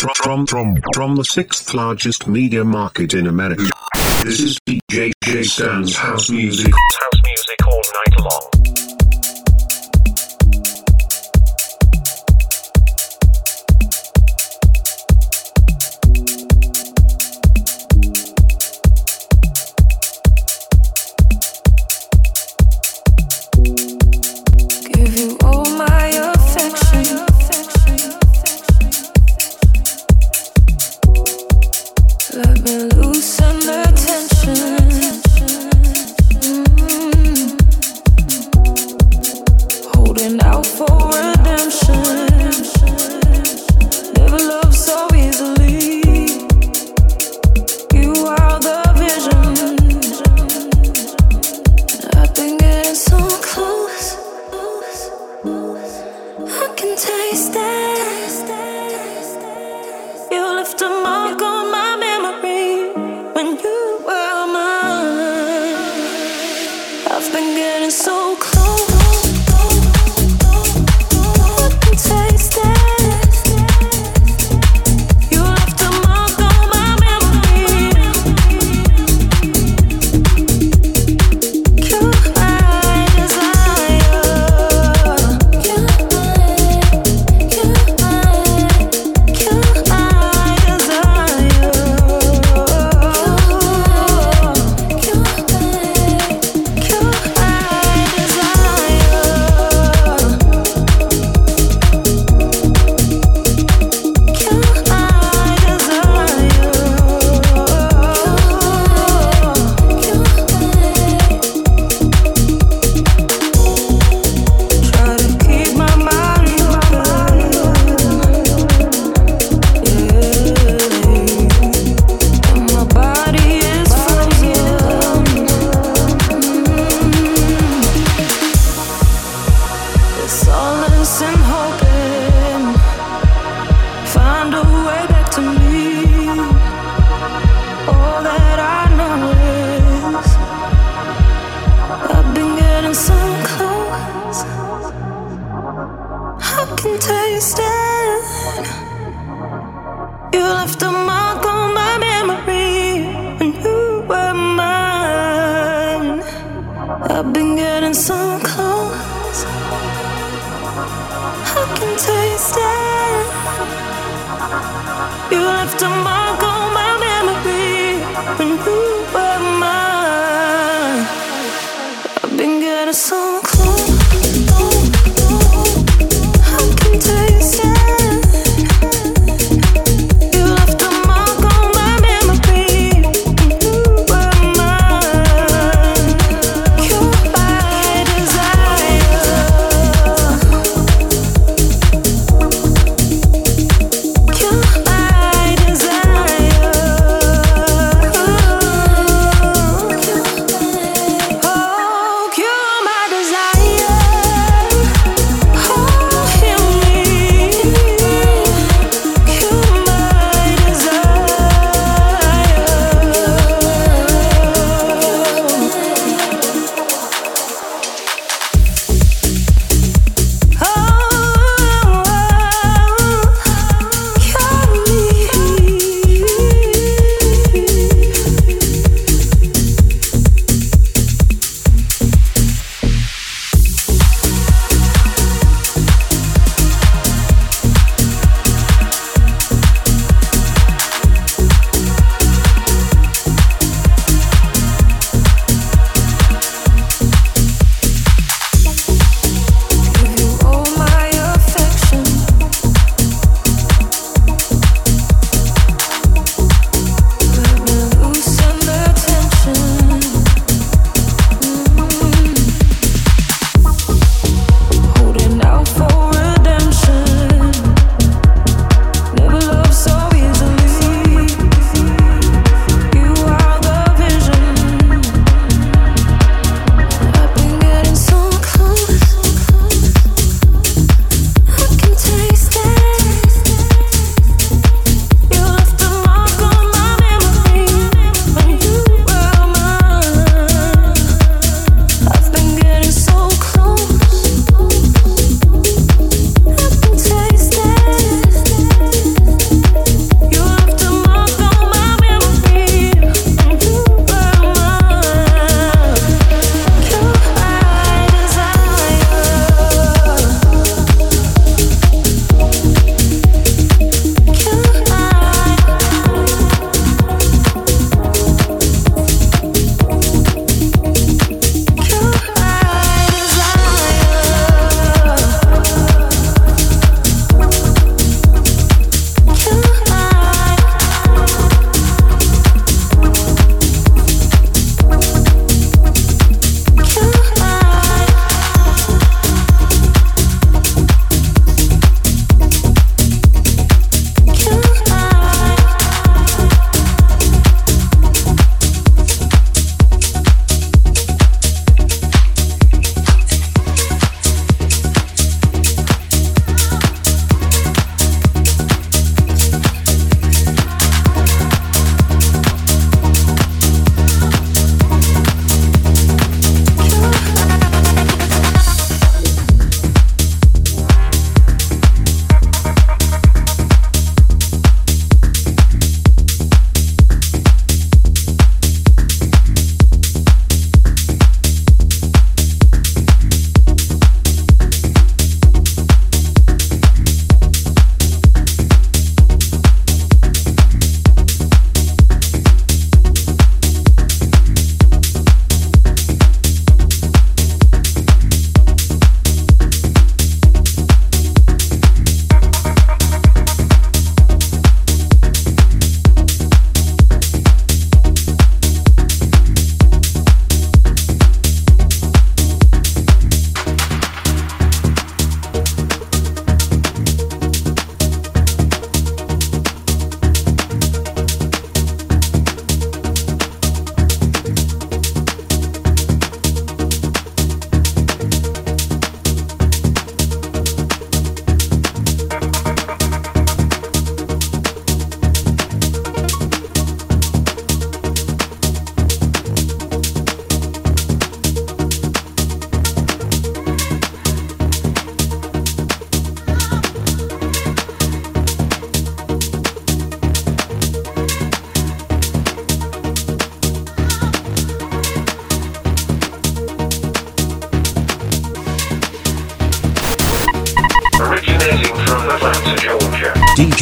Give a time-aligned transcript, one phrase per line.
[0.00, 3.70] from from from the sixth largest media market in America.
[4.24, 6.72] This is DJ J Stan's house music.
[6.72, 8.53] House music all night long.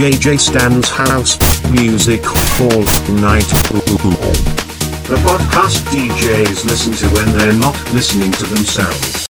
[0.02, 1.38] DJ J Stan's house
[1.70, 2.82] music all
[3.20, 3.46] night.
[5.06, 9.21] The podcast DJs listen to when they're not listening to themselves.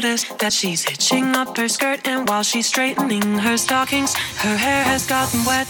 [0.00, 4.82] notice that she's hitching up her skirt, and while she's straightening her stockings, her hair
[4.82, 5.66] has gotten wet.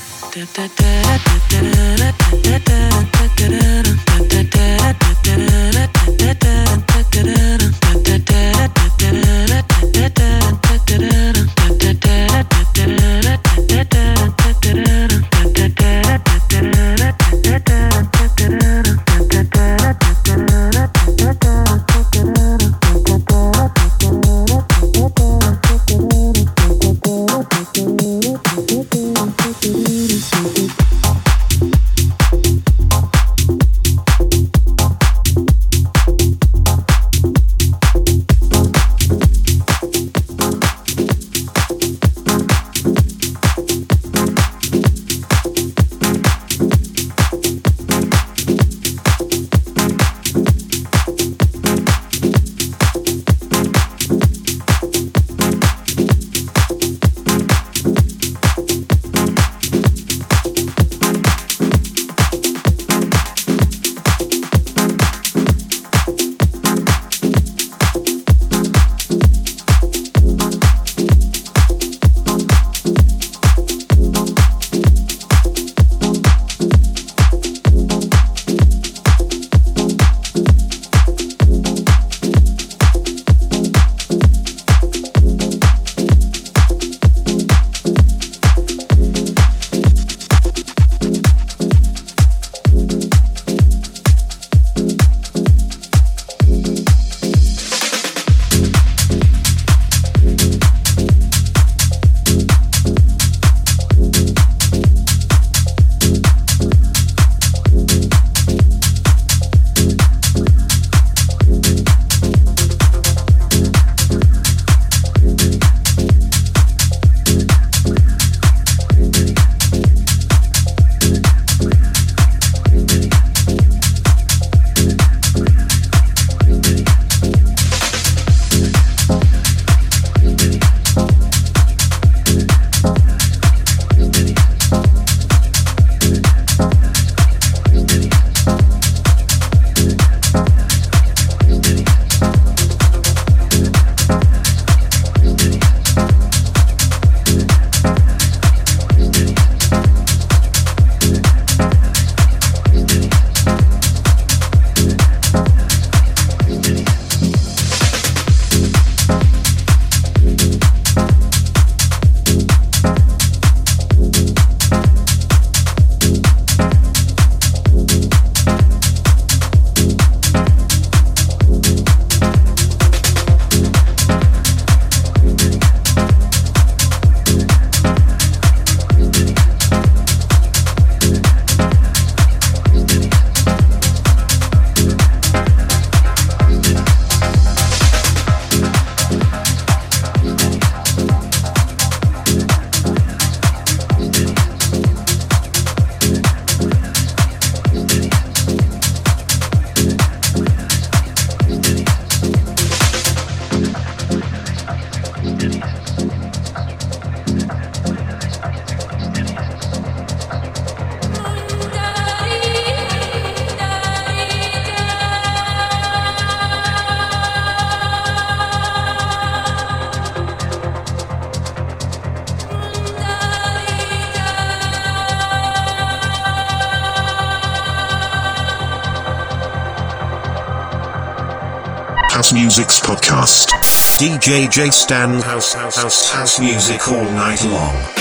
[234.01, 238.00] DJ J Stan House House House House Music all night long.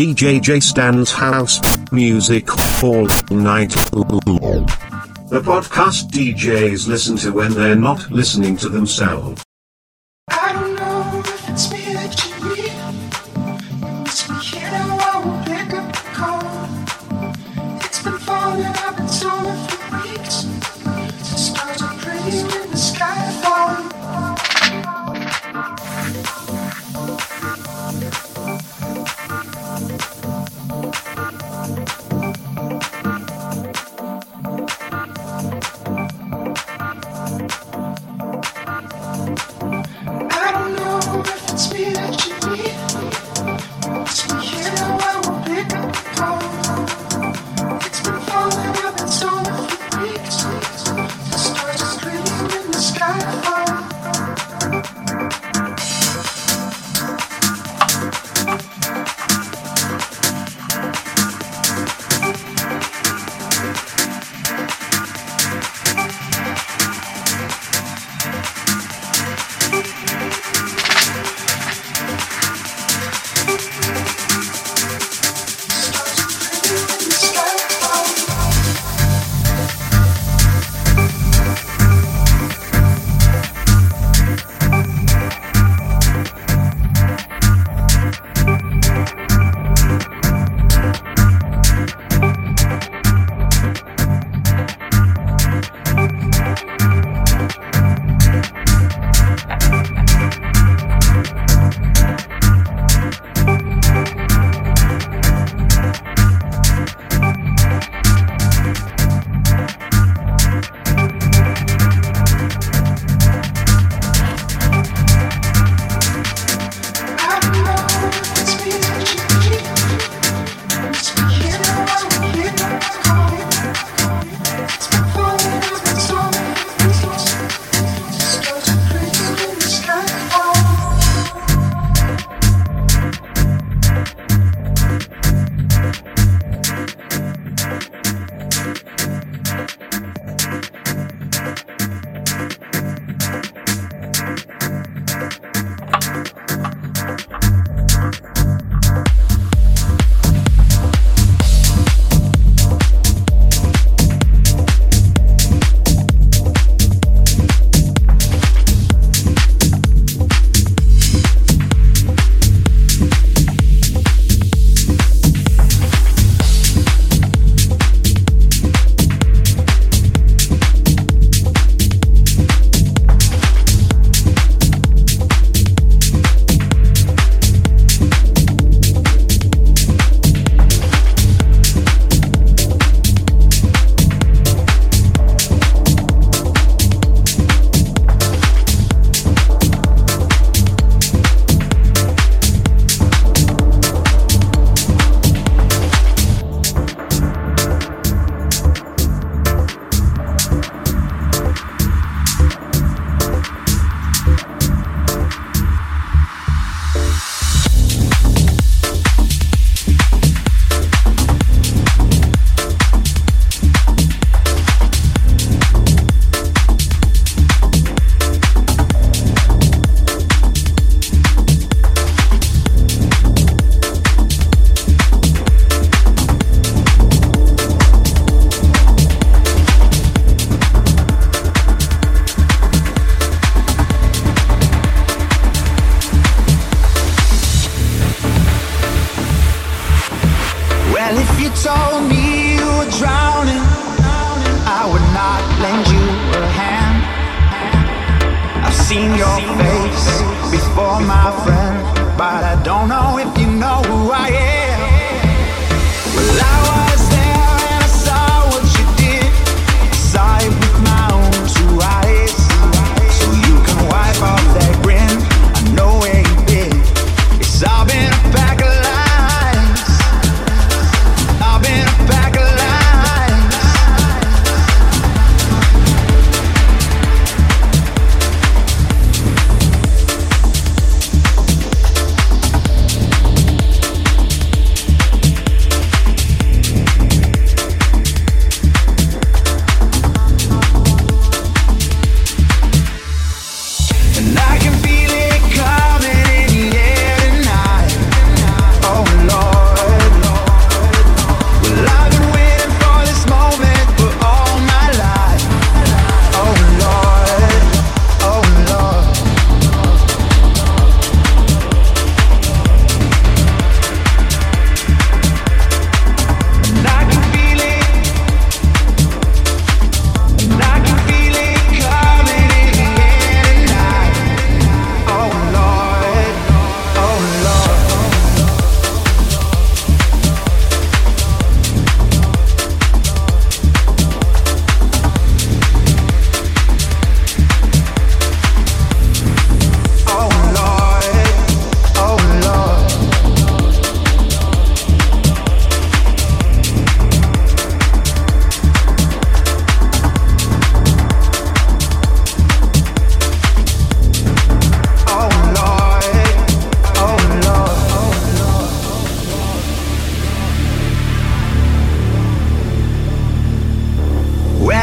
[0.00, 1.60] DJ J Stan's House
[1.92, 2.48] Music
[2.82, 3.68] all night.
[5.28, 9.44] The podcast DJs listen to when they're not listening to themselves.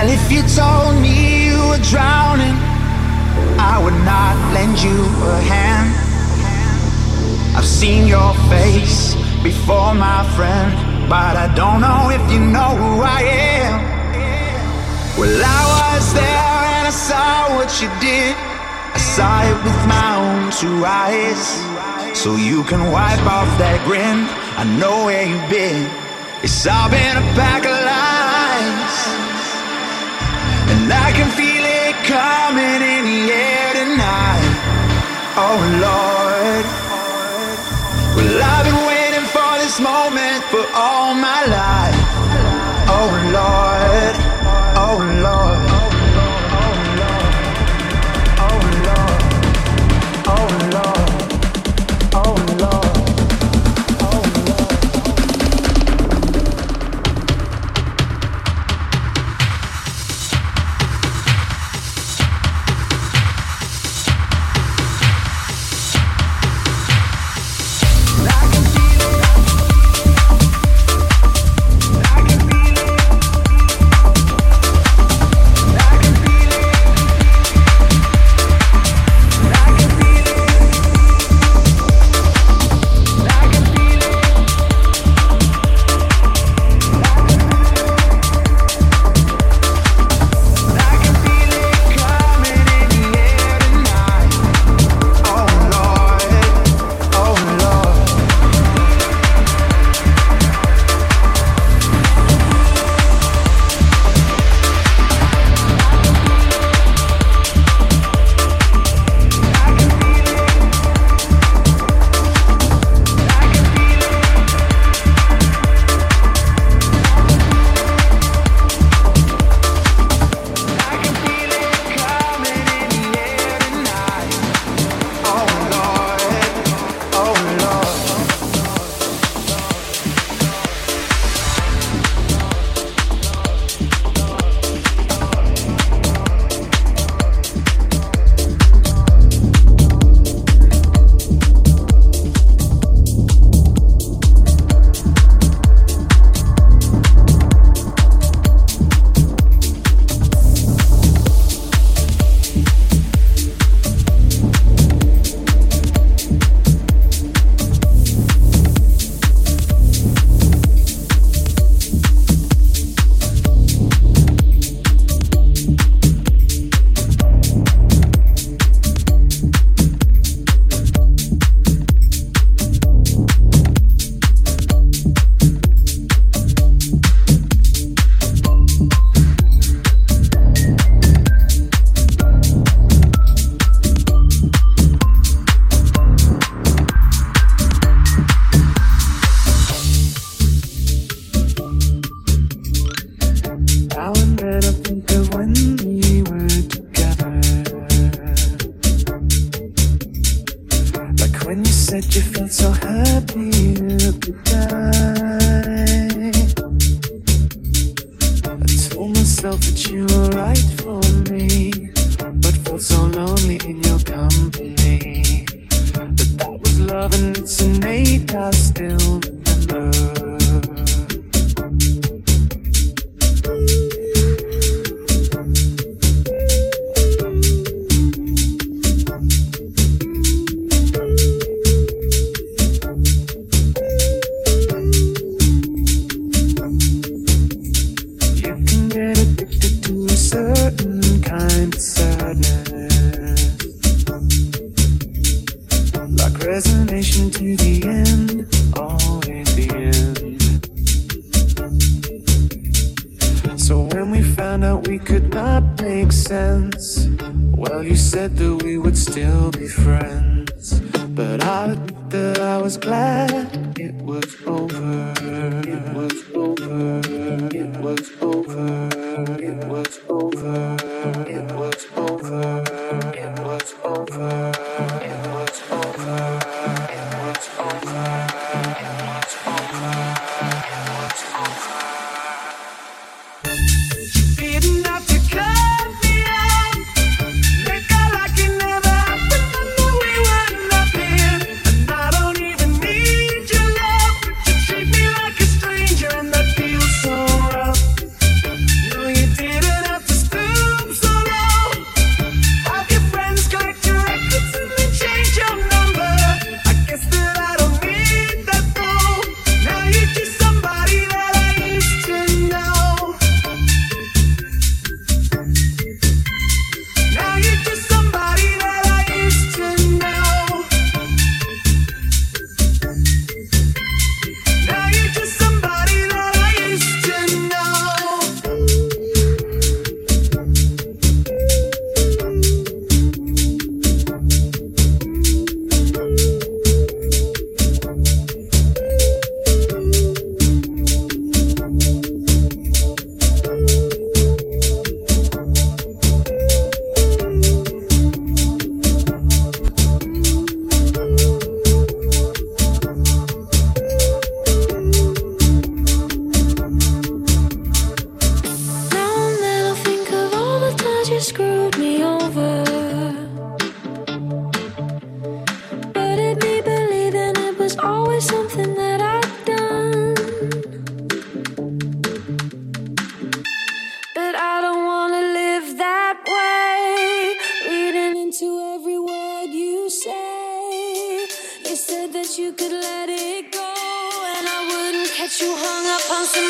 [0.05, 2.53] If you told me you were drowning,
[3.57, 5.89] I would not lend you a hand.
[7.57, 10.71] I've seen your face before, my friend,
[11.09, 13.21] but I don't know if you know who I
[13.57, 13.97] am.
[15.17, 18.35] Well, I was there and I saw what you did.
[18.93, 21.41] I saw it with my own two eyes.
[22.15, 24.27] So you can wipe off that grin.
[24.61, 25.89] I know where you've been.
[26.43, 29.36] It's all been a pack of lies.
[30.91, 34.47] I can feel it coming in the air tonight.
[35.35, 36.65] Oh Lord.
[38.15, 41.99] Well, I've been waiting for this moment for all my life.
[42.87, 43.66] Oh Lord.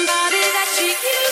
[0.07, 1.26] somebody that you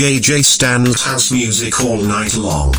[0.00, 2.74] JJ stands house music all night long.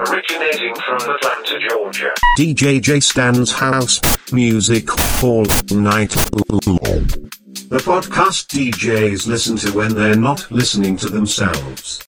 [0.00, 2.10] Originating from Atlanta, Georgia.
[2.38, 4.00] DJ J Stan's house
[4.32, 4.88] music
[5.22, 7.04] all night long.
[7.68, 11.96] The podcast DJs listen to when they're not listening to themselves.